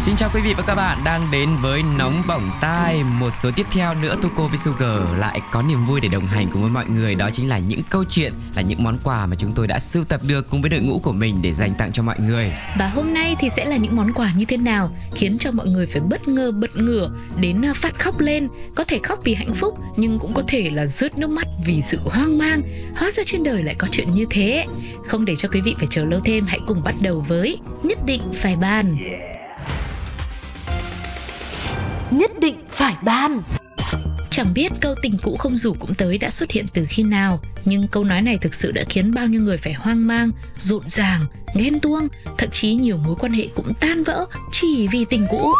Xin 0.00 0.16
chào 0.16 0.30
quý 0.34 0.40
vị 0.40 0.54
và 0.56 0.62
các 0.66 0.74
bạn 0.74 0.98
đang 1.04 1.30
đến 1.30 1.56
với 1.62 1.82
Nóng 1.98 2.22
Bỏng 2.28 2.50
Tai. 2.60 3.04
Một 3.04 3.30
số 3.30 3.50
tiếp 3.56 3.66
theo 3.70 3.94
nữa 3.94 4.16
Tuko 4.22 4.48
với 4.48 4.58
Sugar 4.58 5.00
lại 5.16 5.40
có 5.52 5.62
niềm 5.62 5.86
vui 5.86 6.00
để 6.00 6.08
đồng 6.08 6.26
hành 6.26 6.48
cùng 6.52 6.62
với 6.62 6.70
mọi 6.70 6.86
người. 6.86 7.14
Đó 7.14 7.30
chính 7.32 7.48
là 7.48 7.58
những 7.58 7.82
câu 7.90 8.04
chuyện, 8.10 8.32
là 8.56 8.62
những 8.62 8.84
món 8.84 8.98
quà 9.04 9.26
mà 9.26 9.36
chúng 9.38 9.52
tôi 9.54 9.66
đã 9.66 9.80
sưu 9.80 10.04
tập 10.04 10.20
được 10.24 10.50
cùng 10.50 10.62
với 10.62 10.70
đội 10.70 10.80
ngũ 10.80 10.98
của 10.98 11.12
mình 11.12 11.42
để 11.42 11.52
dành 11.52 11.74
tặng 11.78 11.92
cho 11.92 12.02
mọi 12.02 12.16
người. 12.20 12.52
Và 12.78 12.86
hôm 12.88 13.14
nay 13.14 13.36
thì 13.40 13.48
sẽ 13.48 13.64
là 13.64 13.76
những 13.76 13.96
món 13.96 14.12
quà 14.12 14.32
như 14.36 14.44
thế 14.44 14.56
nào 14.56 14.90
Khiến 15.14 15.38
cho 15.38 15.50
mọi 15.52 15.66
người 15.66 15.86
phải 15.86 16.00
bất 16.00 16.28
ngờ 16.28 16.52
bật 16.52 16.76
ngửa 16.76 17.10
Đến 17.40 17.64
à, 17.64 17.72
phát 17.74 17.98
khóc 17.98 18.20
lên. 18.20 18.48
Có 18.74 18.84
thể 18.84 19.00
khóc 19.02 19.18
vì 19.24 19.34
hạnh 19.34 19.54
phúc 19.54 19.74
Nhưng 19.96 20.18
cũng 20.18 20.34
có 20.34 20.42
thể 20.48 20.70
là 20.70 20.86
rớt 20.86 21.18
nước 21.18 21.30
mắt 21.30 21.46
vì 21.66 21.82
sự 21.82 21.98
hoang 22.04 22.38
mang. 22.38 22.62
Hóa 22.96 23.10
ra 23.10 23.22
trên 23.26 23.42
đời 23.42 23.62
lại 23.62 23.74
có 23.74 23.88
chuyện 23.90 24.10
như 24.10 24.26
thế. 24.30 24.66
Không 25.06 25.24
để 25.24 25.36
cho 25.36 25.48
quý 25.48 25.60
vị 25.60 25.74
phải 25.78 25.88
chờ 25.90 26.04
lâu 26.04 26.20
thêm 26.24 26.44
Hãy 26.46 26.60
cùng 26.66 26.82
bắt 26.82 26.94
đầu 27.00 27.24
với 27.28 27.58
Nhất 27.82 27.98
định 28.06 28.22
phải 28.34 28.56
bàn 28.56 28.96
nhất 32.10 32.30
định 32.40 32.56
phải 32.68 32.94
ban 33.02 33.42
Chẳng 34.30 34.54
biết 34.54 34.72
câu 34.80 34.94
tình 35.02 35.16
cũ 35.22 35.36
không 35.36 35.56
rủ 35.56 35.74
cũng 35.78 35.94
tới 35.94 36.18
đã 36.18 36.30
xuất 36.30 36.50
hiện 36.50 36.66
từ 36.74 36.86
khi 36.88 37.02
nào 37.02 37.40
Nhưng 37.64 37.88
câu 37.88 38.04
nói 38.04 38.22
này 38.22 38.38
thực 38.38 38.54
sự 38.54 38.72
đã 38.72 38.84
khiến 38.88 39.14
bao 39.14 39.26
nhiêu 39.26 39.40
người 39.40 39.56
phải 39.56 39.72
hoang 39.72 40.06
mang, 40.06 40.30
rộn 40.58 40.82
ràng, 40.88 41.26
ghen 41.54 41.80
tuông 41.80 42.08
Thậm 42.38 42.50
chí 42.52 42.74
nhiều 42.74 42.96
mối 42.96 43.16
quan 43.18 43.32
hệ 43.32 43.48
cũng 43.54 43.72
tan 43.80 44.04
vỡ 44.04 44.26
chỉ 44.52 44.88
vì 44.90 45.04
tình 45.04 45.26
cũ 45.30 45.52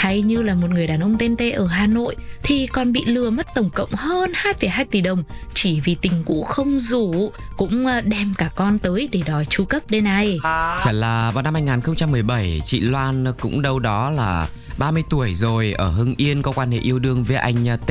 hay 0.00 0.22
như 0.22 0.42
là 0.42 0.54
một 0.54 0.70
người 0.70 0.86
đàn 0.86 1.00
ông 1.00 1.16
tên 1.18 1.36
Tê 1.36 1.50
ở 1.50 1.66
Hà 1.66 1.86
Nội 1.86 2.16
thì 2.42 2.66
còn 2.66 2.92
bị 2.92 3.04
lừa 3.04 3.30
mất 3.30 3.46
tổng 3.54 3.70
cộng 3.70 3.90
hơn 3.92 4.32
2,2 4.32 4.84
tỷ 4.90 5.00
đồng 5.00 5.24
chỉ 5.54 5.80
vì 5.80 5.94
tình 5.94 6.22
cũ 6.26 6.42
không 6.42 6.80
rủ 6.80 7.32
cũng 7.56 7.86
ờ, 7.86 8.00
đem 8.00 8.34
cả 8.38 8.50
con 8.54 8.78
tới 8.78 9.08
để 9.12 9.22
đòi 9.26 9.44
chu 9.44 9.64
cấp 9.64 9.82
đây 9.88 10.00
này. 10.00 10.38
Chả 10.84 10.92
là 10.92 11.30
vào 11.30 11.42
năm 11.42 11.54
2017 11.54 12.60
chị 12.64 12.80
Loan 12.80 13.24
cũng 13.40 13.62
đâu 13.62 13.78
đó 13.78 14.10
là 14.10 14.48
30 14.78 15.02
tuổi 15.10 15.34
rồi 15.34 15.72
ở 15.72 15.90
Hưng 15.90 16.14
Yên 16.16 16.42
có 16.42 16.52
quan 16.52 16.70
hệ 16.70 16.78
yêu 16.78 16.98
đương 16.98 17.22
với 17.22 17.36
anh 17.36 17.68
à, 17.68 17.76
T. 17.76 17.90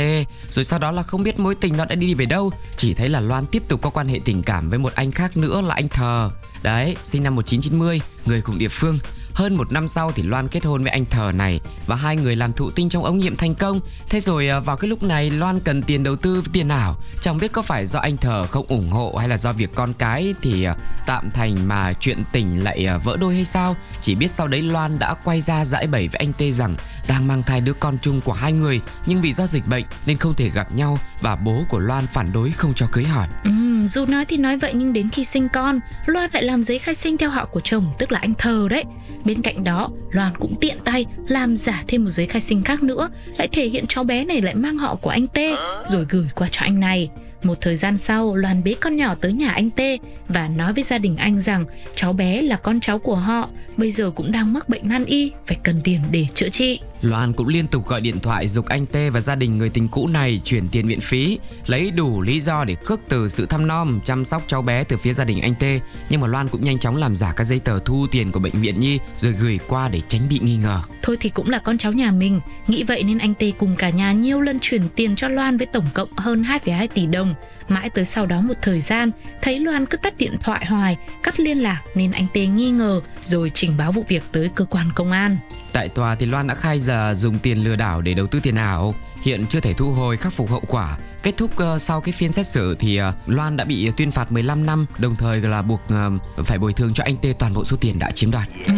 Rồi 0.49 0.65
sau 0.65 0.79
đó 0.79 0.91
là 0.91 1.03
không 1.03 1.23
biết 1.23 1.39
mối 1.39 1.55
tình 1.55 1.77
nó 1.77 1.85
đã 1.85 1.95
đi 1.95 2.13
về 2.13 2.25
đâu. 2.25 2.51
Chỉ 2.77 2.93
thấy 2.93 3.09
là 3.09 3.19
Loan 3.19 3.45
tiếp 3.45 3.63
tục 3.67 3.81
có 3.81 3.89
quan 3.89 4.07
hệ 4.07 4.19
tình 4.25 4.43
cảm 4.43 4.69
với 4.69 4.79
một 4.79 4.95
anh 4.95 5.11
khác 5.11 5.37
nữa 5.37 5.61
là 5.61 5.75
anh 5.75 5.89
Thờ. 5.89 6.31
Đấy, 6.63 6.95
sinh 7.03 7.23
năm 7.23 7.35
1990, 7.35 8.01
người 8.25 8.41
cùng 8.41 8.57
địa 8.57 8.67
phương 8.67 8.99
hơn 9.39 9.55
một 9.55 9.71
năm 9.71 9.87
sau 9.87 10.11
thì 10.11 10.23
Loan 10.23 10.47
kết 10.47 10.65
hôn 10.65 10.83
với 10.83 10.91
anh 10.91 11.05
Thờ 11.05 11.31
này 11.35 11.59
và 11.87 11.95
hai 11.95 12.15
người 12.15 12.35
làm 12.35 12.53
thụ 12.53 12.71
tinh 12.71 12.89
trong 12.89 13.03
ống 13.03 13.19
nghiệm 13.19 13.35
thành 13.35 13.55
công. 13.55 13.79
Thế 14.09 14.19
rồi 14.19 14.49
à, 14.49 14.59
vào 14.59 14.77
cái 14.77 14.89
lúc 14.89 15.03
này 15.03 15.31
Loan 15.31 15.59
cần 15.59 15.83
tiền 15.83 16.03
đầu 16.03 16.15
tư 16.15 16.43
tiền 16.53 16.67
ảo. 16.67 16.95
Chẳng 17.21 17.37
biết 17.37 17.51
có 17.51 17.61
phải 17.61 17.87
do 17.87 17.99
anh 17.99 18.17
Thờ 18.17 18.47
không 18.49 18.65
ủng 18.67 18.91
hộ 18.91 19.15
hay 19.19 19.27
là 19.27 19.37
do 19.37 19.53
việc 19.53 19.69
con 19.75 19.93
cái 19.93 20.33
thì 20.41 20.63
à, 20.63 20.75
tạm 21.05 21.29
thành 21.31 21.67
mà 21.67 21.93
chuyện 21.93 22.23
tình 22.31 22.63
lại 22.63 22.85
à, 22.85 22.97
vỡ 22.97 23.17
đôi 23.19 23.35
hay 23.35 23.45
sao? 23.45 23.75
Chỉ 24.01 24.15
biết 24.15 24.31
sau 24.31 24.47
đấy 24.47 24.61
Loan 24.61 24.99
đã 24.99 25.13
quay 25.23 25.41
ra 25.41 25.65
giải 25.65 25.87
bày 25.87 26.07
với 26.07 26.19
anh 26.19 26.33
Tê 26.33 26.51
rằng 26.51 26.75
đang 27.07 27.27
mang 27.27 27.43
thai 27.43 27.61
đứa 27.61 27.73
con 27.73 27.97
chung 28.01 28.21
của 28.21 28.33
hai 28.33 28.51
người 28.51 28.81
nhưng 29.05 29.21
vì 29.21 29.33
do 29.33 29.47
dịch 29.47 29.67
bệnh 29.67 29.85
nên 30.05 30.17
không 30.17 30.33
thể 30.33 30.49
gặp 30.49 30.75
nhau 30.75 30.99
và 31.21 31.35
bố 31.35 31.63
của 31.69 31.79
Loan 31.79 32.07
phản 32.07 32.31
đối 32.33 32.51
không 32.51 32.73
cho 32.73 32.85
cưới 32.91 33.03
hỏi. 33.03 33.27
Ừ, 33.43 33.51
dù 33.87 34.05
nói 34.05 34.25
thì 34.25 34.37
nói 34.37 34.57
vậy 34.57 34.73
nhưng 34.73 34.93
đến 34.93 35.09
khi 35.09 35.25
sinh 35.25 35.47
con, 35.53 35.79
Loan 36.05 36.29
lại 36.33 36.43
làm 36.43 36.63
giấy 36.63 36.79
khai 36.79 36.95
sinh 36.95 37.17
theo 37.17 37.29
họ 37.29 37.45
của 37.45 37.61
chồng 37.63 37.93
tức 37.99 38.11
là 38.11 38.19
anh 38.19 38.33
Thờ 38.33 38.67
đấy. 38.69 38.83
Bên 39.29 39.41
cạnh 39.41 39.63
đó, 39.63 39.89
Loan 40.11 40.31
cũng 40.39 40.55
tiện 40.61 40.77
tay 40.83 41.05
làm 41.27 41.55
giả 41.55 41.83
thêm 41.87 42.03
một 42.03 42.09
giấy 42.09 42.25
khai 42.25 42.41
sinh 42.41 42.63
khác 42.63 42.83
nữa, 42.83 43.09
lại 43.37 43.47
thể 43.47 43.65
hiện 43.65 43.85
cháu 43.87 44.03
bé 44.03 44.25
này 44.25 44.41
lại 44.41 44.55
mang 44.55 44.77
họ 44.77 44.95
của 44.95 45.09
anh 45.09 45.27
Tê, 45.27 45.55
rồi 45.89 46.05
gửi 46.09 46.27
qua 46.35 46.47
cho 46.51 46.61
anh 46.61 46.79
này. 46.79 47.09
Một 47.43 47.61
thời 47.61 47.75
gian 47.75 47.97
sau, 47.97 48.35
Loan 48.35 48.63
bế 48.63 48.75
con 48.81 48.95
nhỏ 48.95 49.15
tới 49.21 49.33
nhà 49.33 49.51
anh 49.51 49.69
Tê 49.69 49.97
và 50.27 50.47
nói 50.47 50.73
với 50.73 50.83
gia 50.83 50.97
đình 50.97 51.17
anh 51.17 51.41
rằng 51.41 51.65
cháu 51.95 52.13
bé 52.13 52.41
là 52.41 52.55
con 52.55 52.79
cháu 52.79 52.99
của 52.99 53.15
họ, 53.15 53.49
bây 53.77 53.91
giờ 53.91 54.11
cũng 54.11 54.31
đang 54.31 54.53
mắc 54.53 54.69
bệnh 54.69 54.89
nan 54.89 55.05
y, 55.05 55.31
phải 55.47 55.57
cần 55.63 55.81
tiền 55.83 56.01
để 56.11 56.27
chữa 56.33 56.49
trị. 56.49 56.79
Loan 57.01 57.33
cũng 57.33 57.47
liên 57.47 57.67
tục 57.67 57.87
gọi 57.87 58.01
điện 58.01 58.19
thoại 58.19 58.47
dục 58.47 58.65
anh 58.65 58.85
Tê 58.85 59.09
và 59.09 59.21
gia 59.21 59.35
đình 59.35 59.57
người 59.57 59.69
tình 59.69 59.87
cũ 59.87 60.07
này 60.07 60.41
chuyển 60.43 60.69
tiền 60.69 60.87
miễn 60.87 60.99
phí, 60.99 61.39
lấy 61.65 61.91
đủ 61.91 62.21
lý 62.21 62.39
do 62.39 62.63
để 62.63 62.75
khước 62.75 62.99
từ 63.09 63.29
sự 63.29 63.45
thăm 63.45 63.67
nom, 63.67 63.99
chăm 64.03 64.25
sóc 64.25 64.43
cháu 64.47 64.61
bé 64.61 64.83
từ 64.83 64.97
phía 64.97 65.13
gia 65.13 65.23
đình 65.25 65.41
anh 65.41 65.53
Tê. 65.59 65.79
Nhưng 66.09 66.21
mà 66.21 66.27
Loan 66.27 66.47
cũng 66.47 66.63
nhanh 66.63 66.79
chóng 66.79 66.95
làm 66.95 67.15
giả 67.15 67.33
các 67.35 67.43
giấy 67.43 67.59
tờ 67.59 67.79
thu 67.79 68.07
tiền 68.11 68.31
của 68.31 68.39
bệnh 68.39 68.61
viện 68.61 68.79
Nhi 68.79 68.99
rồi 69.17 69.31
gửi 69.31 69.59
qua 69.67 69.89
để 69.89 70.01
tránh 70.07 70.29
bị 70.29 70.39
nghi 70.43 70.55
ngờ. 70.55 70.81
Thôi 71.01 71.17
thì 71.19 71.29
cũng 71.29 71.49
là 71.49 71.59
con 71.59 71.77
cháu 71.77 71.91
nhà 71.91 72.11
mình, 72.11 72.39
nghĩ 72.67 72.83
vậy 72.83 73.03
nên 73.03 73.17
anh 73.17 73.33
Tê 73.33 73.51
cùng 73.57 73.75
cả 73.75 73.89
nhà 73.89 74.11
nhiều 74.11 74.41
lần 74.41 74.57
chuyển 74.61 74.81
tiền 74.95 75.15
cho 75.15 75.27
Loan 75.27 75.57
với 75.57 75.67
tổng 75.67 75.87
cộng 75.93 76.09
hơn 76.17 76.43
2,2 76.43 76.87
tỷ 76.87 77.05
đồng. 77.05 77.28
Mãi 77.67 77.89
tới 77.89 78.05
sau 78.05 78.25
đó 78.25 78.41
một 78.41 78.53
thời 78.61 78.79
gian, 78.79 79.11
thấy 79.41 79.59
Loan 79.59 79.85
cứ 79.85 79.97
tắt 79.97 80.17
điện 80.17 80.37
thoại 80.41 80.65
hoài, 80.65 80.97
cắt 81.23 81.39
liên 81.39 81.57
lạc 81.57 81.81
nên 81.95 82.11
anh 82.11 82.27
Tê 82.33 82.45
nghi 82.45 82.71
ngờ 82.71 83.01
rồi 83.21 83.51
trình 83.53 83.77
báo 83.77 83.91
vụ 83.91 84.03
việc 84.07 84.23
tới 84.31 84.49
cơ 84.55 84.65
quan 84.65 84.89
công 84.95 85.11
an. 85.11 85.37
Tại 85.73 85.89
tòa 85.89 86.15
thì 86.15 86.25
Loan 86.25 86.47
đã 86.47 86.55
khai 86.55 86.81
là 86.85 87.13
dùng 87.13 87.39
tiền 87.39 87.63
lừa 87.63 87.75
đảo 87.75 88.01
để 88.01 88.13
đầu 88.13 88.27
tư 88.27 88.39
tiền 88.43 88.55
ảo, 88.55 88.95
hiện 89.21 89.45
chưa 89.47 89.59
thể 89.59 89.73
thu 89.73 89.91
hồi 89.91 90.17
khắc 90.17 90.33
phục 90.33 90.49
hậu 90.49 90.63
quả. 90.67 90.97
Kết 91.23 91.37
thúc 91.37 91.51
uh, 91.63 91.81
sau 91.81 92.01
cái 92.01 92.11
phiên 92.11 92.31
xét 92.31 92.47
xử 92.47 92.75
thì 92.79 93.01
uh, 93.01 93.13
Loan 93.25 93.57
đã 93.57 93.65
bị 93.65 93.91
tuyên 93.97 94.11
phạt 94.11 94.31
15 94.31 94.65
năm, 94.65 94.85
đồng 94.97 95.15
thời 95.15 95.41
là 95.41 95.61
buộc 95.61 95.81
uh, 95.93 96.45
phải 96.45 96.57
bồi 96.57 96.73
thường 96.73 96.93
cho 96.93 97.03
anh 97.03 97.17
Tê 97.17 97.33
toàn 97.39 97.53
bộ 97.53 97.65
số 97.65 97.77
tiền 97.77 97.99
đã 97.99 98.11
chiếm 98.11 98.31
đoạt. 98.31 98.47
Ừ 98.67 98.73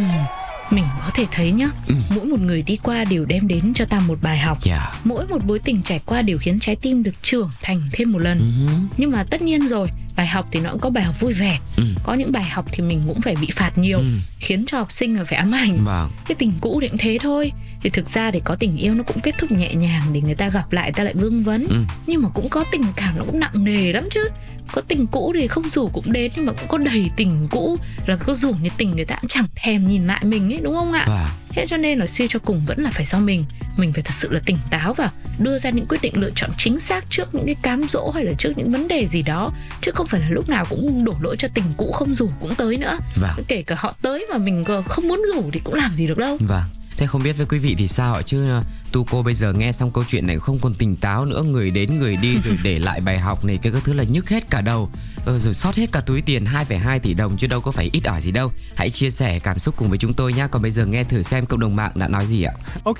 mình 0.74 0.86
có 1.06 1.12
thể 1.14 1.26
thấy 1.32 1.52
nhá 1.52 1.70
ừ. 1.88 1.96
mỗi 2.16 2.26
một 2.26 2.40
người 2.40 2.64
đi 2.64 2.78
qua 2.84 3.04
đều 3.04 3.26
đem 3.26 3.48
đến 3.48 3.74
cho 3.76 3.86
ta 3.86 4.00
một 4.00 4.20
bài 4.22 4.38
học 4.38 4.58
yeah. 4.66 4.80
Dạ. 4.82 5.00
mỗi 5.04 5.28
một 5.28 5.46
bối 5.46 5.59
tình 5.59 5.82
trải 5.82 6.00
qua 6.06 6.22
đều 6.22 6.38
khiến 6.38 6.59
trái 6.59 6.76
tim 6.76 7.04
được 7.04 7.24
trưởng 7.24 7.50
thành 7.62 7.82
thêm 7.92 8.12
một 8.12 8.20
lần 8.20 8.40
uh-huh. 8.40 8.88
nhưng 8.98 9.12
mà 9.12 9.24
tất 9.24 9.42
nhiên 9.42 9.68
rồi 9.68 9.88
bài 10.16 10.28
học 10.28 10.48
thì 10.52 10.60
nó 10.60 10.72
cũng 10.72 10.80
có 10.80 10.90
bài 10.90 11.04
học 11.04 11.20
vui 11.20 11.34
vẻ 11.34 11.60
ừ. 11.78 11.84
có 12.04 12.14
những 12.14 12.32
bài 12.32 12.44
học 12.44 12.66
thì 12.72 12.84
mình 12.84 13.04
cũng 13.08 13.22
phải 13.22 13.36
bị 13.42 13.50
phạt 13.56 13.78
nhiều 13.78 13.98
ừ. 13.98 14.06
khiến 14.40 14.66
cho 14.68 14.78
học 14.78 14.92
sinh 14.92 15.26
phải 15.26 15.40
ám 15.40 15.52
ảnh 15.52 15.80
vâng. 15.86 16.12
cái 16.28 16.36
tình 16.36 16.52
cũ 16.62 16.80
thì 16.82 16.88
cũng 16.88 16.98
thế 16.98 17.18
thôi 17.22 17.52
thì 17.82 17.90
thực 17.90 18.10
ra 18.10 18.32
để 18.32 18.42
có 18.44 18.56
tình 18.56 18.78
yêu 18.78 18.94
nó 18.94 19.04
cũng 19.04 19.20
kết 19.20 19.36
thúc 19.38 19.52
nhẹ 19.52 19.74
nhàng 19.74 20.02
để 20.14 20.22
người 20.22 20.36
ta 20.36 20.50
gặp 20.50 20.72
lại 20.72 20.92
ta 20.92 21.04
lại 21.04 21.14
vương 21.14 21.42
vấn 21.42 21.66
ừ. 21.70 21.78
nhưng 22.08 22.22
mà 22.22 22.30
cũng 22.30 22.50
có 22.50 22.64
tình 22.72 22.84
cảm 22.96 23.18
nó 23.18 23.24
cũng 23.26 23.40
nặng 23.40 23.64
nề 23.64 23.94
lắm 23.94 24.04
chứ 24.12 24.30
có 24.72 24.82
tình 24.82 25.08
cũ 25.08 25.34
thì 25.36 25.48
không 25.48 25.70
rủ 25.70 25.88
cũng 25.88 26.12
đến 26.12 26.32
nhưng 26.36 26.46
mà 26.46 26.54
cũng 26.54 26.68
có 26.68 26.78
đầy 26.78 27.12
tình 27.18 27.48
cũ 27.52 27.78
là 28.06 28.18
có 28.18 28.34
rủ 28.34 28.54
như 28.62 28.70
tình 28.78 28.92
người 28.92 29.06
ta 29.06 29.16
cũng 29.22 29.28
chẳng 29.28 29.48
thèm 29.56 29.88
nhìn 29.88 30.08
lại 30.08 30.24
mình 30.26 30.54
ấy 30.54 30.60
đúng 30.64 30.76
không 30.76 30.92
ạ 30.92 31.06
vâng 31.08 31.41
thế 31.53 31.66
cho 31.67 31.78
nên 31.78 32.00
là 32.00 32.06
suy 32.07 32.28
cho 32.29 32.39
cùng 32.39 32.66
vẫn 32.66 32.79
là 32.79 32.91
phải 32.91 33.06
do 33.06 33.19
mình. 33.19 33.45
Mình 33.78 33.94
phải 33.94 34.01
thật 34.01 34.13
sự 34.13 34.31
là 34.31 34.39
tỉnh 34.45 34.57
táo 34.69 34.94
và 34.94 35.12
đưa 35.39 35.57
ra 35.57 35.69
những 35.69 35.85
quyết 35.85 36.01
định 36.01 36.13
lựa 36.16 36.29
chọn 36.35 36.50
chính 36.57 36.79
xác 36.79 37.06
trước 37.09 37.35
những 37.35 37.45
cái 37.45 37.56
cám 37.62 37.81
dỗ 37.89 38.12
hay 38.16 38.25
là 38.25 38.31
trước 38.38 38.51
những 38.56 38.72
vấn 38.72 38.88
đề 38.88 39.07
gì 39.07 39.22
đó. 39.22 39.51
Chứ 39.81 39.91
không 39.95 40.07
phải 40.07 40.22
là 40.22 40.29
lúc 40.29 40.50
nào 40.50 40.66
cũng 40.69 41.06
đổ 41.06 41.13
lỗi 41.22 41.35
cho 41.39 41.47
tình 41.53 41.66
cũ 41.78 41.91
không 41.91 42.16
rủ 42.16 42.29
cũng 42.39 42.56
tới 42.56 42.78
nữa. 42.78 42.97
Vâng. 43.16 43.45
kể 43.47 43.62
cả 43.62 43.75
họ 43.79 43.95
tới 44.01 44.28
mà 44.31 44.38
mình 44.38 44.66
không 44.85 45.07
muốn 45.07 45.22
rủ 45.35 45.50
thì 45.53 45.62
cũng 45.63 45.73
làm 45.73 45.94
gì 45.94 46.07
được 46.07 46.17
đâu. 46.17 46.38
Vâng 46.39 46.63
Thế 46.97 47.07
không 47.07 47.24
biết 47.24 47.38
với 47.38 47.46
quý 47.46 47.57
vị 47.57 47.75
thì 47.78 47.88
sao 47.88 48.13
ạ? 48.13 48.22
Chứ 48.22 48.50
ờ, 48.50 48.62
tu 48.91 49.06
cô 49.12 49.22
bây 49.22 49.34
giờ 49.34 49.53
nghe 49.53 49.72
xong 49.72 49.91
câu 49.94 50.03
chuyện 50.07 50.28
này 50.28 50.38
không 50.38 50.59
còn 50.62 50.74
tỉnh 50.74 50.96
táo 50.96 51.25
nữa 51.25 51.44
người 51.44 51.72
đến 51.72 51.97
người 51.97 52.16
đi 52.16 52.38
rồi 52.44 52.57
để 52.63 52.79
lại 52.88 53.02
bài 53.02 53.19
học 53.19 53.46
này 53.46 53.59
cái 53.62 53.74
các 53.74 53.84
thứ 53.85 53.94
là 53.94 54.03
nhức 54.03 54.29
hết 54.29 54.50
cả 54.50 54.62
đầu. 54.62 54.90
Ờ, 55.25 55.40
rồi 55.40 55.53
sót 55.53 55.75
hết 55.75 55.91
cả 55.91 56.01
túi 56.06 56.22
tiền 56.22 56.46
2,2 56.46 57.00
tỷ 57.00 57.13
đồng 57.13 57.38
chứ 57.38 57.47
đâu 57.47 57.62
có 57.62 57.72
phải 57.72 57.90
ít 57.94 58.03
ỏi 58.06 58.22
gì 58.22 58.31
đâu. 58.31 58.51
Hãy 58.75 58.90
chia 58.90 59.09
sẻ 59.09 59.40
cảm 59.40 59.59
xúc 59.59 59.75
cùng 59.78 59.90
với 59.90 59.97
chúng 59.97 60.13
tôi 60.13 60.34
nhé 60.34 60.47
còn 60.51 60.62
bây 60.62 60.72
giờ 60.72 60.85
nghe 60.85 61.03
thử 61.03 61.22
xem 61.22 61.46
cộng 61.46 61.59
đồng 61.59 61.75
mạng 61.75 61.91
đã 61.96 62.07
nói 62.07 62.25
gì 62.25 62.44
ạ? 62.44 62.53
Ok. 62.84 63.00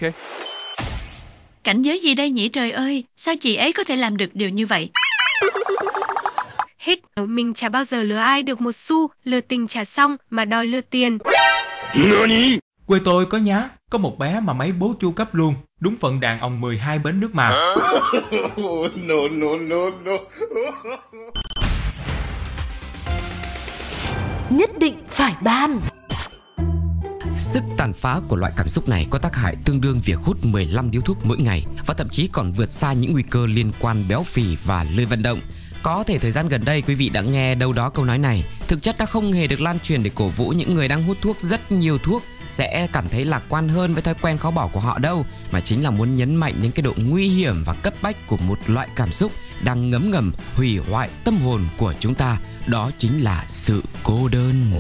Cảnh 1.64 1.82
giới 1.82 2.00
gì 2.00 2.16
đây 2.16 2.30
nhỉ? 2.30 2.50
Trời 2.50 2.72
ơi 2.72 3.04
sao 3.16 3.36
chị 3.40 3.56
ấy 3.56 3.74
có 3.74 3.84
thể 3.84 3.96
làm 3.96 4.18
được 4.18 4.36
điều 4.36 4.50
như 4.50 4.66
vậy? 4.66 4.90
Hít, 6.80 7.00
mình 7.16 7.54
chả 7.54 7.70
bao 7.70 7.84
giờ 7.84 8.04
lừa 8.04 8.18
ai 8.18 8.44
được 8.44 8.62
một 8.62 8.72
xu, 8.72 9.10
lừa 9.24 9.42
tình 9.42 9.68
trả 9.68 9.86
xong 9.86 10.18
mà 10.30 10.46
đòi 10.46 10.68
lừa 10.68 10.82
tiền. 10.82 11.18
Nani? 11.96 12.58
Quê 12.86 13.00
tôi 13.06 13.26
có 13.26 13.38
nhá, 13.38 13.70
có 13.92 13.98
một 13.98 14.20
bé 14.20 14.40
mà 14.40 14.54
mấy 14.54 14.72
bố 14.72 14.94
chu 15.00 15.12
cấp 15.12 15.36
luôn, 15.36 15.56
đúng 15.80 15.96
phận 15.98 16.20
đàn 16.20 16.40
ông 16.40 16.62
12 16.62 17.00
bến 17.00 17.20
nước 17.20 17.36
mà. 17.36 17.50
no, 19.08 19.16
no, 19.32 19.48
no, 19.70 19.90
no. 20.06 20.12
Nhất 24.50 24.70
định 24.80 25.04
phải 25.08 25.36
ban. 25.42 25.80
Sức 27.38 27.64
tàn 27.78 27.94
phá 27.94 28.20
của 28.28 28.36
loại 28.36 28.54
cảm 28.58 28.70
xúc 28.70 28.90
này 28.90 29.08
có 29.10 29.20
tác 29.20 29.36
hại 29.36 29.56
tương 29.66 29.82
đương 29.82 30.02
việc 30.06 30.18
hút 30.24 30.46
15 30.46 30.92
điếu 30.92 31.02
thuốc 31.02 31.18
mỗi 31.24 31.38
ngày 31.38 31.66
và 31.86 31.94
thậm 31.94 32.10
chí 32.10 32.30
còn 32.34 32.52
vượt 32.52 32.72
xa 32.72 32.94
những 32.94 33.14
nguy 33.14 33.24
cơ 33.24 33.46
liên 33.46 33.72
quan 33.80 34.04
béo 34.10 34.24
phì 34.24 34.58
và 34.66 34.84
lười 34.84 35.06
vận 35.06 35.24
động. 35.24 35.42
Có 35.84 36.04
thể 36.08 36.20
thời 36.20 36.32
gian 36.32 36.48
gần 36.48 36.66
đây 36.66 36.82
quý 36.82 36.96
vị 36.96 37.10
đã 37.10 37.22
nghe 37.22 37.56
đâu 37.56 37.74
đó 37.74 37.90
câu 37.90 38.06
nói 38.06 38.18
này 38.18 38.44
Thực 38.68 38.82
chất 38.82 38.96
đã 39.00 39.06
không 39.06 39.34
hề 39.34 39.48
được 39.48 39.62
lan 39.62 39.80
truyền 39.80 40.04
để 40.04 40.12
cổ 40.16 40.28
vũ 40.30 40.50
những 40.50 40.74
người 40.74 40.88
đang 40.88 41.04
hút 41.04 41.18
thuốc 41.22 41.40
rất 41.40 41.72
nhiều 41.72 41.98
thuốc 41.98 42.24
sẽ 42.52 42.88
cảm 42.94 43.10
thấy 43.10 43.26
lạc 43.26 43.44
quan 43.50 43.70
hơn 43.70 43.94
với 43.94 44.02
thói 44.02 44.14
quen 44.22 44.38
khó 44.38 44.52
bỏ 44.52 44.68
của 44.68 44.80
họ 44.80 45.00
đâu 45.00 45.26
mà 45.52 45.62
chính 45.62 45.84
là 45.84 45.90
muốn 45.90 46.16
nhấn 46.16 46.36
mạnh 46.36 46.60
đến 46.62 46.72
cái 46.72 46.84
độ 46.84 46.94
nguy 46.98 47.28
hiểm 47.28 47.64
và 47.66 47.74
cấp 47.74 47.94
bách 48.02 48.28
của 48.28 48.38
một 48.38 48.60
loại 48.68 48.88
cảm 48.96 49.12
xúc 49.12 49.32
đang 49.64 49.90
ngấm 49.90 50.12
ngầm 50.12 50.34
hủy 50.56 50.78
hoại 50.90 51.10
tâm 51.24 51.38
hồn 51.38 51.68
của 51.78 51.94
chúng 52.00 52.16
ta 52.16 52.38
đó 52.68 52.92
chính 52.98 53.24
là 53.24 53.46
sự 53.48 53.84
cô 54.04 54.28
đơn. 54.28 54.72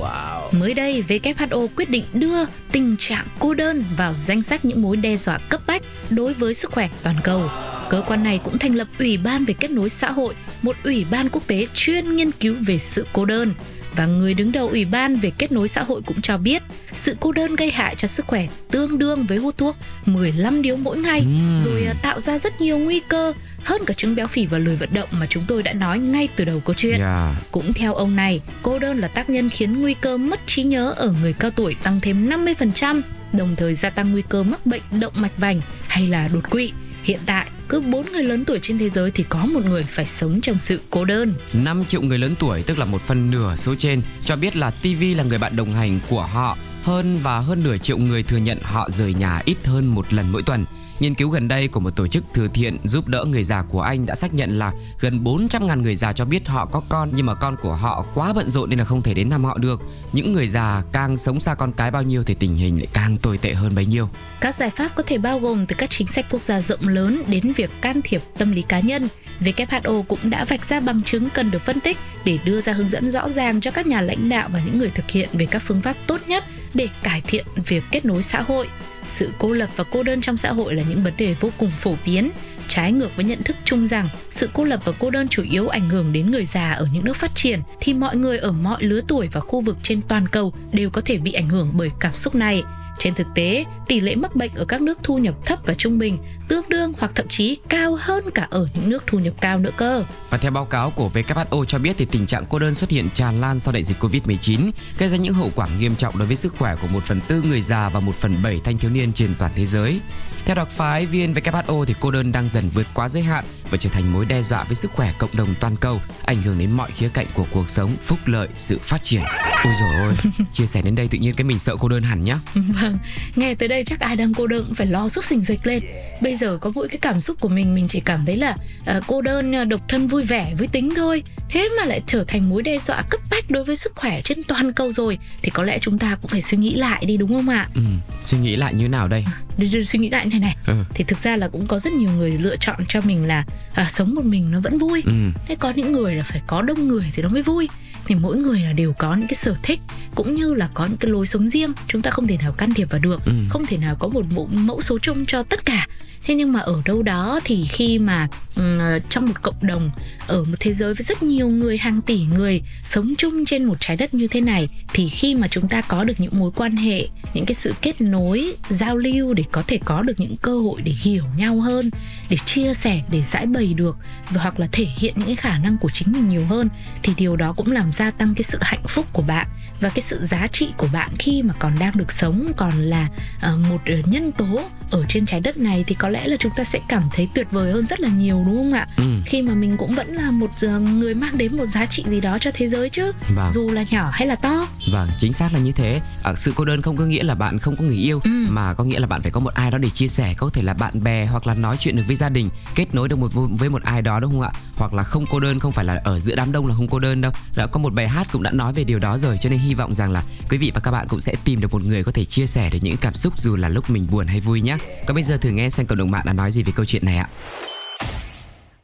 Mới 0.51 0.73
đây, 0.73 1.03
WHO 1.07 1.67
quyết 1.75 1.89
định 1.89 2.05
đưa 2.13 2.45
tình 2.71 2.95
trạng 2.97 3.27
cô 3.39 3.53
đơn 3.53 3.83
vào 3.97 4.13
danh 4.13 4.41
sách 4.41 4.65
những 4.65 4.81
mối 4.81 4.97
đe 4.97 5.17
dọa 5.17 5.37
cấp 5.37 5.61
bách 5.67 5.81
đối 6.09 6.33
với 6.33 6.53
sức 6.53 6.71
khỏe 6.71 6.89
toàn 7.03 7.15
cầu. 7.23 7.49
Cơ 7.89 8.03
quan 8.07 8.23
này 8.23 8.39
cũng 8.43 8.57
thành 8.57 8.75
lập 8.75 8.87
Ủy 8.99 9.17
ban 9.17 9.45
về 9.45 9.53
kết 9.53 9.71
nối 9.71 9.89
xã 9.89 10.11
hội, 10.11 10.35
một 10.61 10.75
ủy 10.83 11.05
ban 11.11 11.29
quốc 11.29 11.47
tế 11.47 11.67
chuyên 11.73 12.15
nghiên 12.15 12.31
cứu 12.31 12.55
về 12.65 12.79
sự 12.79 13.07
cô 13.13 13.25
đơn. 13.25 13.53
Và 13.95 14.05
người 14.05 14.33
đứng 14.33 14.51
đầu 14.51 14.67
Ủy 14.67 14.85
ban 14.85 15.15
về 15.15 15.31
kết 15.37 15.51
nối 15.51 15.67
xã 15.67 15.83
hội 15.83 16.01
cũng 16.05 16.21
cho 16.21 16.37
biết 16.37 16.61
sự 16.93 17.17
cô 17.19 17.31
đơn 17.31 17.55
gây 17.55 17.71
hại 17.71 17.95
cho 17.95 18.07
sức 18.07 18.27
khỏe 18.27 18.47
tương 18.71 18.99
đương 18.99 19.25
với 19.25 19.37
hút 19.37 19.57
thuốc 19.57 19.77
15 20.05 20.61
điếu 20.61 20.75
mỗi 20.75 20.97
ngày 20.97 21.19
Ừm. 21.19 21.59
rồi 21.65 21.85
à, 21.85 21.93
tạo 22.01 22.19
ra 22.19 22.37
rất 22.37 22.61
nhiều 22.61 22.77
nguy 22.77 22.99
cơ 23.07 23.33
hơn 23.63 23.81
cả 23.85 23.93
chứng 23.93 24.15
béo 24.15 24.27
phì 24.27 24.45
và 24.45 24.57
lười 24.57 24.75
vận 24.75 24.89
động 24.93 25.09
mà 25.11 25.25
chúng 25.27 25.43
tôi 25.47 25.63
đã 25.63 25.73
nói 25.73 25.99
ngay 25.99 26.27
từ 26.35 26.45
đầu 26.45 26.59
câu 26.59 26.73
chuyện. 26.77 26.99
Yeah. 26.99 27.35
Cũng 27.51 27.73
theo 27.73 27.93
ông 27.93 28.15
này, 28.15 28.41
cô 28.61 28.79
đơn 28.79 28.99
là 28.99 29.07
tác 29.07 29.29
nhân 29.29 29.49
khiến 29.49 29.81
nguy 29.81 29.93
cơ 29.93 30.17
mất 30.17 30.39
trí 30.45 30.63
nhớ 30.63 30.93
ở 30.97 31.13
người 31.21 31.33
cao 31.33 31.51
tuổi 31.51 31.75
tăng 31.83 31.99
thêm 31.99 32.29
50%, 32.29 33.01
đồng 33.33 33.55
thời 33.55 33.73
gia 33.73 33.89
tăng 33.89 34.11
nguy 34.11 34.21
cơ 34.29 34.43
mắc 34.43 34.65
bệnh 34.65 34.81
động 34.99 35.13
mạch 35.15 35.37
vành 35.37 35.61
hay 35.87 36.07
là 36.07 36.29
đột 36.33 36.51
quỵ. 36.51 36.73
Hiện 37.03 37.19
tại, 37.25 37.51
cứ 37.69 37.79
4 37.79 38.05
người 38.11 38.23
lớn 38.23 38.45
tuổi 38.45 38.59
trên 38.59 38.77
thế 38.77 38.89
giới 38.89 39.11
thì 39.11 39.23
có 39.29 39.45
một 39.45 39.65
người 39.65 39.83
phải 39.83 40.05
sống 40.05 40.41
trong 40.41 40.59
sự 40.59 40.81
cô 40.89 41.05
đơn. 41.05 41.33
5 41.53 41.85
triệu 41.85 42.01
người 42.01 42.17
lớn 42.17 42.35
tuổi 42.39 42.63
tức 42.63 42.79
là 42.79 42.85
một 42.85 43.01
phần 43.01 43.31
nửa 43.31 43.55
số 43.55 43.75
trên 43.75 44.01
cho 44.25 44.35
biết 44.35 44.55
là 44.55 44.71
TV 44.71 45.03
là 45.17 45.23
người 45.23 45.37
bạn 45.37 45.55
đồng 45.55 45.73
hành 45.73 45.99
của 46.09 46.23
họ 46.23 46.57
hơn 46.83 47.19
và 47.23 47.39
hơn 47.39 47.63
nửa 47.63 47.77
triệu 47.77 47.97
người 47.97 48.23
thừa 48.23 48.37
nhận 48.37 48.59
họ 48.61 48.89
rời 48.89 49.13
nhà 49.13 49.41
ít 49.45 49.57
hơn 49.65 49.87
một 49.87 50.13
lần 50.13 50.31
mỗi 50.31 50.43
tuần. 50.43 50.65
Nghiên 51.01 51.15
cứu 51.15 51.29
gần 51.29 51.47
đây 51.47 51.67
của 51.67 51.79
một 51.79 51.95
tổ 51.95 52.07
chức 52.07 52.23
từ 52.33 52.47
thiện 52.53 52.77
giúp 52.83 53.07
đỡ 53.07 53.25
người 53.25 53.43
già 53.43 53.61
của 53.61 53.81
Anh 53.81 54.05
đã 54.05 54.15
xác 54.15 54.33
nhận 54.33 54.59
là 54.59 54.73
gần 54.99 55.23
400.000 55.23 55.81
người 55.81 55.95
già 55.95 56.13
cho 56.13 56.25
biết 56.25 56.47
họ 56.47 56.65
có 56.65 56.81
con, 56.89 57.09
nhưng 57.15 57.25
mà 57.25 57.33
con 57.33 57.55
của 57.61 57.73
họ 57.73 58.05
quá 58.13 58.33
bận 58.33 58.51
rộn 58.51 58.69
nên 58.69 58.79
là 58.79 58.85
không 58.85 59.01
thể 59.01 59.13
đến 59.13 59.29
thăm 59.29 59.43
họ 59.43 59.57
được. 59.57 59.81
Những 60.13 60.33
người 60.33 60.47
già 60.47 60.83
càng 60.91 61.17
sống 61.17 61.39
xa 61.39 61.55
con 61.55 61.71
cái 61.73 61.91
bao 61.91 62.03
nhiêu 62.03 62.23
thì 62.23 62.33
tình 62.33 62.55
hình 62.55 62.77
lại 62.77 62.87
càng 62.93 63.17
tồi 63.17 63.37
tệ 63.37 63.53
hơn 63.53 63.75
bấy 63.75 63.85
nhiêu. 63.85 64.09
Các 64.39 64.55
giải 64.55 64.69
pháp 64.69 64.95
có 64.95 65.03
thể 65.03 65.17
bao 65.17 65.39
gồm 65.39 65.65
từ 65.65 65.75
các 65.75 65.89
chính 65.89 66.07
sách 66.07 66.25
quốc 66.29 66.41
gia 66.41 66.61
rộng 66.61 66.87
lớn 66.87 67.23
đến 67.27 67.53
việc 67.53 67.71
can 67.81 68.01
thiệp 68.03 68.21
tâm 68.37 68.51
lý 68.51 68.61
cá 68.61 68.79
nhân. 68.79 69.07
WHO 69.39 70.03
cũng 70.03 70.29
đã 70.29 70.45
vạch 70.45 70.65
ra 70.65 70.79
bằng 70.79 71.03
chứng 71.03 71.29
cần 71.29 71.51
được 71.51 71.61
phân 71.61 71.79
tích 71.79 71.97
để 72.25 72.37
đưa 72.45 72.61
ra 72.61 72.73
hướng 72.73 72.89
dẫn 72.89 73.11
rõ 73.11 73.29
ràng 73.29 73.61
cho 73.61 73.71
các 73.71 73.87
nhà 73.87 74.01
lãnh 74.01 74.29
đạo 74.29 74.49
và 74.53 74.61
những 74.65 74.79
người 74.79 74.89
thực 74.89 75.11
hiện 75.11 75.29
về 75.33 75.45
các 75.45 75.61
phương 75.65 75.81
pháp 75.81 75.97
tốt 76.07 76.19
nhất 76.27 76.43
để 76.73 76.87
cải 77.03 77.21
thiện 77.21 77.45
việc 77.65 77.83
kết 77.91 78.05
nối 78.05 78.23
xã 78.23 78.41
hội. 78.41 78.67
Sự 79.07 79.33
cô 79.39 79.51
lập 79.51 79.69
và 79.75 79.83
cô 79.83 80.03
đơn 80.03 80.21
trong 80.21 80.37
xã 80.37 80.51
hội 80.51 80.75
là 80.75 80.83
những 80.89 81.03
vấn 81.03 81.13
đề 81.17 81.35
vô 81.39 81.49
cùng 81.57 81.71
phổ 81.79 81.95
biến, 82.05 82.31
trái 82.67 82.91
ngược 82.91 83.15
với 83.15 83.25
nhận 83.25 83.43
thức 83.43 83.57
chung 83.65 83.87
rằng 83.87 84.09
sự 84.29 84.49
cô 84.53 84.63
lập 84.63 84.79
và 84.85 84.91
cô 84.99 85.09
đơn 85.09 85.27
chủ 85.27 85.43
yếu 85.43 85.67
ảnh 85.67 85.89
hưởng 85.89 86.13
đến 86.13 86.31
người 86.31 86.45
già 86.45 86.71
ở 86.71 86.87
những 86.93 87.05
nước 87.05 87.15
phát 87.15 87.35
triển 87.35 87.59
thì 87.81 87.93
mọi 87.93 88.15
người 88.15 88.37
ở 88.37 88.51
mọi 88.51 88.83
lứa 88.83 89.01
tuổi 89.07 89.29
và 89.31 89.39
khu 89.39 89.61
vực 89.61 89.77
trên 89.83 90.01
toàn 90.01 90.27
cầu 90.27 90.53
đều 90.71 90.89
có 90.89 91.01
thể 91.05 91.17
bị 91.17 91.33
ảnh 91.33 91.49
hưởng 91.49 91.71
bởi 91.73 91.89
cảm 91.99 92.15
xúc 92.15 92.35
này. 92.35 92.63
Trên 92.97 93.13
thực 93.13 93.27
tế, 93.35 93.65
tỷ 93.87 93.99
lệ 93.99 94.15
mắc 94.15 94.35
bệnh 94.35 94.51
ở 94.55 94.65
các 94.65 94.81
nước 94.81 94.99
thu 95.03 95.17
nhập 95.17 95.35
thấp 95.45 95.59
và 95.65 95.73
trung 95.73 95.99
bình 95.99 96.17
tương 96.47 96.69
đương 96.69 96.93
hoặc 96.99 97.11
thậm 97.15 97.27
chí 97.27 97.57
cao 97.69 97.97
hơn 97.99 98.23
cả 98.33 98.47
ở 98.49 98.67
những 98.73 98.89
nước 98.89 99.03
thu 99.07 99.19
nhập 99.19 99.33
cao 99.41 99.59
nữa 99.59 99.71
cơ. 99.77 100.03
Và 100.29 100.37
theo 100.37 100.51
báo 100.51 100.65
cáo 100.65 100.91
của 100.91 101.09
WHO 101.13 101.65
cho 101.65 101.79
biết 101.79 101.95
thì 101.97 102.05
tình 102.05 102.25
trạng 102.25 102.45
cô 102.49 102.59
đơn 102.59 102.75
xuất 102.75 102.89
hiện 102.89 103.09
tràn 103.13 103.41
lan 103.41 103.59
sau 103.59 103.73
đại 103.73 103.83
dịch 103.83 104.03
Covid-19, 104.03 104.71
gây 104.97 105.09
ra 105.09 105.17
những 105.17 105.33
hậu 105.33 105.51
quả 105.55 105.67
nghiêm 105.79 105.95
trọng 105.95 106.17
đối 106.17 106.27
với 106.27 106.35
sức 106.35 106.55
khỏe 106.57 106.75
của 106.81 106.87
một 106.87 107.03
phần 107.03 107.19
tư 107.27 107.41
người 107.41 107.61
già 107.61 107.89
và 107.89 107.99
một 107.99 108.15
phần 108.15 108.43
bảy 108.43 108.61
thanh 108.63 108.77
thiếu 108.77 108.91
niên 108.91 109.13
trên 109.13 109.35
toàn 109.39 109.51
thế 109.55 109.65
giới. 109.65 109.99
Theo 110.45 110.55
đặc 110.55 110.69
phái 110.69 111.05
viên 111.05 111.33
WHO 111.33 111.85
thì 111.85 111.93
cô 111.99 112.11
đơn 112.11 112.31
đang 112.31 112.49
dần 112.49 112.69
vượt 112.73 112.87
quá 112.93 113.09
giới 113.09 113.23
hạn 113.23 113.45
và 113.69 113.77
trở 113.77 113.89
thành 113.89 114.13
mối 114.13 114.25
đe 114.25 114.43
dọa 114.43 114.63
với 114.63 114.75
sức 114.75 114.91
khỏe 114.95 115.13
cộng 115.19 115.29
đồng 115.33 115.55
toàn 115.59 115.75
cầu, 115.75 116.01
ảnh 116.25 116.41
hưởng 116.41 116.59
đến 116.59 116.71
mọi 116.71 116.91
khía 116.91 117.09
cạnh 117.09 117.27
của 117.33 117.45
cuộc 117.51 117.69
sống, 117.69 117.91
phúc 118.01 118.19
lợi, 118.25 118.47
sự 118.57 118.79
phát 118.81 119.03
triển. 119.03 119.21
Ôi 119.63 119.73
dồi 119.79 120.01
ôi, 120.01 120.13
chia 120.53 120.65
sẻ 120.65 120.81
đến 120.81 120.95
đây 120.95 121.07
tự 121.07 121.17
nhiên 121.17 121.35
cái 121.35 121.45
mình 121.45 121.59
sợ 121.59 121.75
cô 121.79 121.87
đơn 121.87 122.03
hẳn 122.03 122.23
nhá. 122.23 122.39
Vâng, 122.81 122.97
nghe 123.35 123.55
tới 123.55 123.67
đây 123.67 123.83
chắc 123.83 123.99
ai 123.99 124.15
đang 124.15 124.33
cô 124.33 124.47
đơn 124.47 124.65
cũng 124.65 124.75
phải 124.75 124.87
lo 124.87 125.09
xúc 125.09 125.25
xình 125.25 125.39
dịch 125.39 125.67
lên. 125.67 125.83
Bây 126.21 126.35
giờ 126.35 126.57
có 126.61 126.71
mỗi 126.75 126.87
cái 126.87 126.97
cảm 126.97 127.21
xúc 127.21 127.39
của 127.39 127.49
mình 127.49 127.75
mình 127.75 127.87
chỉ 127.87 127.99
cảm 127.99 128.25
thấy 128.25 128.37
là 128.37 128.55
à, 128.85 128.99
cô 129.07 129.21
đơn, 129.21 129.55
à, 129.55 129.63
độc 129.63 129.81
thân 129.87 130.07
vui 130.07 130.23
vẻ 130.23 130.53
với 130.57 130.67
tính 130.67 130.93
thôi. 130.95 131.23
Thế 131.49 131.69
mà 131.77 131.85
lại 131.85 132.01
trở 132.07 132.23
thành 132.27 132.49
mối 132.49 132.61
đe 132.61 132.77
dọa 132.77 133.01
cấp 133.09 133.21
bách 133.31 133.51
đối 133.51 133.63
với 133.63 133.75
sức 133.75 133.93
khỏe 133.95 134.21
trên 134.21 134.43
toàn 134.43 134.73
cầu 134.73 134.91
rồi 134.91 135.17
thì 135.41 135.49
có 135.49 135.63
lẽ 135.63 135.79
chúng 135.79 135.99
ta 135.99 136.17
cũng 136.21 136.31
phải 136.31 136.41
suy 136.41 136.57
nghĩ 136.57 136.75
lại 136.75 137.05
đi 137.05 137.17
đúng 137.17 137.29
không 137.29 137.49
ạ? 137.49 137.67
Ừ, 137.73 137.81
suy 138.25 138.37
nghĩ 138.37 138.55
lại 138.55 138.73
như 138.73 138.87
nào 138.87 139.07
đây? 139.07 139.25
Đi, 139.57 139.69
đi, 139.73 139.85
suy 139.85 139.99
nghĩ 139.99 140.09
lại 140.09 140.25
này 140.25 140.39
này. 140.39 140.55
Ừ. 140.67 140.73
Thì 140.93 141.03
thực 141.03 141.19
ra 141.19 141.37
là 141.37 141.47
cũng 141.47 141.67
có 141.67 141.79
rất 141.79 141.93
nhiều 141.93 142.09
người 142.17 142.31
lựa 142.31 142.55
chọn 142.59 142.79
cho 142.87 143.01
mình 143.01 143.27
là 143.27 143.45
à, 143.73 143.87
sống 143.89 144.15
một 144.15 144.25
mình 144.25 144.51
nó 144.51 144.59
vẫn 144.59 144.77
vui. 144.77 145.01
Ừ. 145.05 145.11
Thế 145.47 145.55
có 145.55 145.73
những 145.75 145.91
người 145.91 146.15
là 146.15 146.23
phải 146.23 146.41
có 146.47 146.61
đông 146.61 146.87
người 146.87 147.05
thì 147.13 147.23
nó 147.23 147.29
mới 147.29 147.41
vui 147.41 147.69
thì 148.11 148.15
mỗi 148.21 148.37
người 148.37 148.59
là 148.59 148.73
đều 148.73 148.93
có 148.93 149.15
những 149.15 149.27
cái 149.27 149.35
sở 149.35 149.55
thích 149.63 149.79
cũng 150.15 150.35
như 150.35 150.53
là 150.53 150.69
có 150.73 150.85
những 150.85 150.97
cái 150.97 151.11
lối 151.11 151.25
sống 151.25 151.49
riêng 151.49 151.73
chúng 151.87 152.01
ta 152.01 152.11
không 152.11 152.27
thể 152.27 152.37
nào 152.37 152.51
can 152.51 152.73
thiệp 152.73 152.89
vào 152.91 152.99
được 152.99 153.21
Ừ. 153.25 153.31
không 153.49 153.65
thể 153.65 153.77
nào 153.77 153.95
có 153.99 154.07
một 154.07 154.25
mẫu, 154.31 154.47
mẫu 154.51 154.81
số 154.81 154.99
chung 154.99 155.25
cho 155.25 155.43
tất 155.43 155.65
cả 155.65 155.87
thế 156.23 156.35
nhưng 156.35 156.51
mà 156.53 156.59
ở 156.59 156.81
đâu 156.85 157.03
đó 157.03 157.39
thì 157.45 157.65
khi 157.69 157.99
mà 157.99 158.27
ừm, 158.55 158.79
trong 159.09 159.25
một 159.27 159.41
cộng 159.41 159.55
đồng 159.61 159.91
ở 160.27 160.43
một 160.43 160.55
thế 160.59 160.73
giới 160.73 160.93
với 160.93 161.03
rất 161.03 161.23
nhiều 161.23 161.49
người 161.49 161.77
hàng 161.77 162.01
tỷ 162.01 162.21
người 162.35 162.61
sống 162.83 163.13
chung 163.17 163.45
trên 163.45 163.65
một 163.65 163.75
trái 163.79 163.97
đất 163.97 164.13
như 164.13 164.27
thế 164.27 164.41
này 164.41 164.67
thì 164.93 165.09
khi 165.09 165.35
mà 165.35 165.47
chúng 165.47 165.67
ta 165.67 165.81
có 165.81 166.03
được 166.03 166.13
những 166.19 166.39
mối 166.39 166.51
quan 166.55 166.75
hệ 166.75 167.07
những 167.33 167.45
cái 167.45 167.55
sự 167.55 167.73
kết 167.81 168.01
nối 168.01 168.53
giao 168.69 168.97
lưu 168.97 169.33
để 169.33 169.43
có 169.51 169.63
thể 169.67 169.79
có 169.85 170.01
được 170.01 170.19
những 170.19 170.37
cơ 170.37 170.59
hội 170.59 170.81
để 170.83 170.91
hiểu 170.91 171.23
nhau 171.37 171.55
hơn 171.59 171.89
để 172.29 172.37
chia 172.45 172.73
sẻ 172.73 173.01
để 173.11 173.21
giải 173.21 173.45
bày 173.45 173.73
được 173.73 173.97
và 174.29 174.41
hoặc 174.41 174.59
là 174.59 174.67
thể 174.71 174.87
hiện 174.97 175.13
những 175.17 175.25
cái 175.27 175.35
khả 175.35 175.57
năng 175.57 175.77
của 175.77 175.89
chính 175.93 176.11
mình 176.11 176.25
nhiều 176.25 176.45
hơn 176.49 176.69
thì 177.03 177.13
điều 177.17 177.35
đó 177.35 177.53
cũng 177.57 177.71
làm 177.71 177.91
gia 178.01 178.11
tăng 178.11 178.35
cái 178.35 178.43
sự 178.43 178.57
hạnh 178.61 178.83
phúc 178.87 179.05
của 179.13 179.21
bạn 179.21 179.47
và 179.81 179.89
cái 179.89 180.01
sự 180.01 180.19
giá 180.25 180.47
trị 180.51 180.73
của 180.77 180.87
bạn 180.93 181.09
khi 181.19 181.43
mà 181.43 181.53
còn 181.59 181.79
đang 181.79 181.97
được 181.97 182.11
sống 182.11 182.51
còn 182.57 182.71
là 182.81 183.07
ờ, 183.41 183.57
một 183.69 183.77
ờ, 183.85 183.93
nhân 184.05 184.31
tố 184.31 184.61
ở 184.91 185.05
trên 185.09 185.25
trái 185.25 185.39
đất 185.39 185.57
này 185.57 185.83
thì 185.87 185.95
có 185.95 186.09
lẽ 186.09 186.27
là 186.27 186.35
chúng 186.39 186.51
ta 186.55 186.63
sẽ 186.63 186.79
cảm 186.87 187.03
thấy 187.15 187.27
tuyệt 187.35 187.47
vời 187.51 187.71
hơn 187.71 187.87
rất 187.87 187.99
là 187.99 188.09
nhiều 188.09 188.43
đúng 188.45 188.55
không 188.55 188.73
ạ 188.73 188.87
Ừ. 188.97 189.03
khi 189.25 189.41
mà 189.41 189.53
mình 189.53 189.77
cũng 189.77 189.95
vẫn 189.95 190.07
là 190.15 190.31
một 190.31 190.49
ờ, 190.61 190.79
người 190.79 191.13
mang 191.15 191.37
đến 191.37 191.57
một 191.57 191.65
giá 191.65 191.85
trị 191.85 192.05
gì 192.09 192.21
đó 192.21 192.37
cho 192.39 192.51
thế 192.53 192.69
giới 192.69 192.89
chứ 192.89 193.11
Vâng. 193.35 193.51
dù 193.53 193.71
là 193.71 193.83
nhỏ 193.91 194.09
hay 194.13 194.27
là 194.27 194.35
to 194.35 194.67
Vâng, 194.91 195.09
chính 195.19 195.33
xác 195.33 195.53
là 195.53 195.59
như 195.59 195.71
thế. 195.71 196.01
À, 196.23 196.33
sự 196.37 196.53
cô 196.55 196.65
đơn 196.65 196.81
không 196.81 196.97
có 196.97 197.05
nghĩa 197.05 197.23
là 197.23 197.35
bạn 197.35 197.59
không 197.59 197.75
có 197.75 197.83
người 197.83 197.95
yêu, 197.95 198.19
Ừ. 198.23 198.29
mà 198.49 198.73
có 198.73 198.83
nghĩa 198.83 198.99
là 198.99 199.07
bạn 199.07 199.21
phải 199.21 199.31
có 199.31 199.39
một 199.39 199.53
ai 199.53 199.71
đó 199.71 199.77
để 199.77 199.89
chia 199.89 200.07
sẻ, 200.07 200.33
có 200.37 200.49
thể 200.53 200.61
là 200.61 200.73
bạn 200.73 201.03
bè 201.03 201.25
hoặc 201.25 201.47
là 201.47 201.53
nói 201.53 201.77
chuyện 201.79 201.95
được 201.95 202.03
với 202.07 202.15
gia 202.15 202.29
đình, 202.29 202.49
kết 202.75 202.85
nối 202.95 203.07
được 203.09 203.15
một 203.19 203.31
với 203.33 203.69
một 203.69 203.83
ai 203.83 204.01
đó 204.01 204.19
đúng 204.19 204.31
không 204.31 204.41
ạ? 204.41 204.51
Hoặc 204.75 204.93
là 204.93 205.03
không 205.03 205.25
cô 205.25 205.39
đơn 205.39 205.59
không 205.59 205.71
phải 205.71 205.85
là 205.85 206.01
ở 206.03 206.19
giữa 206.19 206.35
đám 206.35 206.51
đông 206.51 206.67
là 206.67 206.75
không 206.75 206.87
cô 206.87 206.99
đơn 206.99 207.21
đâu. 207.21 207.31
Đã 207.55 207.67
có 207.67 207.79
một 207.81 207.93
bài 207.93 208.07
hát 208.07 208.27
cũng 208.31 208.43
đã 208.43 208.51
nói 208.51 208.73
về 208.73 208.83
điều 208.83 208.99
đó 208.99 209.17
rồi, 209.17 209.37
cho 209.41 209.49
nên 209.49 209.59
hy 209.59 209.73
vọng 209.73 209.93
rằng 209.93 210.11
là 210.11 210.23
quý 210.49 210.57
vị 210.57 210.71
và 210.75 210.81
các 210.83 210.91
bạn 210.91 211.07
cũng 211.09 211.21
sẽ 211.21 211.33
tìm 211.45 211.61
được 211.61 211.71
một 211.71 211.81
người 211.81 212.03
có 212.03 212.11
thể 212.11 212.25
chia 212.25 212.45
sẻ 212.45 212.69
được 212.73 212.79
những 212.81 212.97
cảm 213.01 213.13
xúc 213.13 213.33
dù 213.37 213.55
là 213.55 213.69
lúc 213.69 213.89
mình 213.89 214.07
buồn 214.11 214.27
hay 214.27 214.39
vui 214.39 214.61
nhé. 214.61 214.77
Còn 215.07 215.15
bây 215.15 215.23
giờ 215.23 215.37
thử 215.37 215.49
nghe 215.49 215.69
xem 215.69 215.85
cộng 215.85 215.97
đồng 215.97 216.11
mạng 216.11 216.23
đã 216.25 216.33
nói 216.33 216.51
gì 216.51 216.63
về 216.63 216.73
câu 216.75 216.85
chuyện 216.85 217.05
này 217.05 217.17
ạ. 217.17 217.29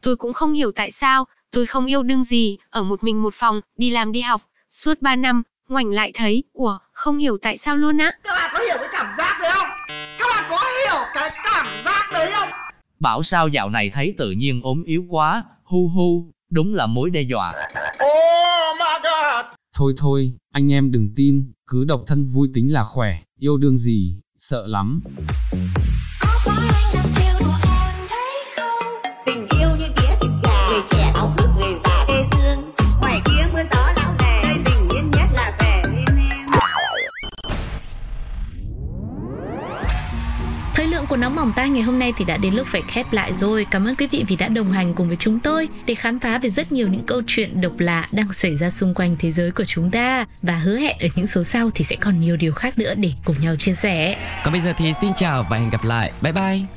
Tôi 0.02 0.16
cũng 0.16 0.34
không 0.34 0.54
hiểu 0.54 0.72
tại 0.76 0.92
sao, 0.92 1.26
tôi 1.52 1.66
không 1.66 1.86
yêu 1.86 2.04
đương 2.04 2.24
gì, 2.24 2.58
ở 2.70 2.84
một 2.84 3.04
mình 3.04 3.24
một 3.24 3.34
phòng, 3.34 3.62
đi 3.78 3.90
làm 3.90 4.12
đi 4.12 4.22
học, 4.22 4.42
suốt 4.70 5.02
3 5.02 5.16
năm, 5.16 5.44
ngoảnh 5.70 5.88
lại 5.88 6.12
thấy, 6.16 6.44
ủa, 6.54 6.78
không 6.92 7.18
hiểu 7.18 7.38
tại 7.42 7.58
sao 7.58 7.76
luôn 7.76 7.98
á. 7.98 8.12
Các 8.24 8.34
bạn 8.36 8.52
có 8.54 8.60
hiểu 8.60 8.78
cái 8.80 8.90
cảm 8.92 9.08
giác 9.18 9.38
đấy 9.42 9.52
không? 9.54 9.68
Các 10.20 10.26
bạn 10.36 10.44
có 10.50 10.58
hiểu 10.58 11.04
cái 11.14 11.30
cảm 11.44 11.66
giác 11.86 12.10
đấy 12.14 12.32
không? 12.34 12.50
Bảo 13.00 13.24
sao 13.24 13.48
dạo 13.48 13.70
này 13.70 13.90
thấy 13.90 14.14
tự 14.18 14.32
nhiên 14.32 14.62
ốm 14.64 14.84
yếu 14.84 15.04
quá, 15.10 15.44
hu 15.64 15.88
hu, 15.88 16.26
đúng 16.50 16.74
là 16.74 16.86
mối 16.86 17.10
đe 17.10 17.22
dọa. 17.22 17.54
Thôi 19.78 19.94
thôi, 19.98 20.34
anh 20.52 20.72
em 20.72 20.92
đừng 20.92 21.14
tin, 21.16 21.52
cứ 21.68 21.86
độc 21.86 22.04
thân 22.08 22.26
vui 22.26 22.50
tính 22.54 22.74
là 22.74 22.84
khỏe, 22.84 23.20
yêu 23.40 23.58
đương 23.58 23.78
gì, 23.78 24.20
sợ 24.40 24.68
lắm. 24.68 25.02
Mỏng 41.38 41.54
tay 41.56 41.70
ngày 41.70 41.84
hôm 41.84 42.00
nay 42.00 42.14
thì 42.18 42.26
đã 42.26 42.38
đến 42.38 42.54
lúc 42.54 42.68
phải 42.68 42.82
khép 42.88 43.14
lại 43.14 43.34
rồi. 43.34 43.66
Cảm 43.72 43.88
ơn 43.88 43.96
quý 43.96 44.08
vị 44.08 44.26
vì 44.28 44.36
đã 44.36 44.48
đồng 44.48 44.72
hành 44.72 44.94
cùng 44.94 45.08
với 45.08 45.18
chúng 45.18 45.40
tôi 45.40 45.70
để 45.86 45.96
khám 45.96 46.20
phá 46.20 46.40
về 46.40 46.50
rất 46.50 46.72
nhiều 46.72 46.88
những 46.88 47.04
câu 47.06 47.22
chuyện 47.28 47.62
độc 47.62 47.80
lạ 47.80 48.08
đang 48.12 48.34
xảy 48.34 48.56
ra 48.56 48.70
xung 48.70 48.94
quanh 48.94 49.16
thế 49.20 49.32
giới 49.32 49.52
của 49.52 49.64
chúng 49.66 49.92
ta. 49.92 50.26
Và 50.42 50.58
hứa 50.58 50.78
hẹn 50.78 50.98
ở 51.00 51.08
những 51.16 51.28
số 51.28 51.44
sau 51.44 51.70
thì 51.76 51.86
sẽ 51.86 51.96
còn 51.96 52.20
nhiều 52.20 52.38
điều 52.38 52.54
khác 52.54 52.78
nữa 52.78 52.94
để 52.98 53.12
cùng 53.26 53.36
nhau 53.42 53.56
chia 53.56 53.74
sẻ. 53.74 54.16
Còn 54.44 54.54
bây 54.54 54.62
giờ 54.62 54.74
thì 54.78 54.94
xin 55.02 55.12
chào 55.16 55.48
và 55.50 55.58
hẹn 55.58 55.70
gặp 55.70 55.84
lại. 55.84 56.12
Bye 56.22 56.34
bye. 56.34 56.77